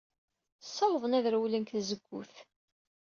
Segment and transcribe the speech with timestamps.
[0.65, 2.33] Ssawḍen ad rewlen seg tzewwut.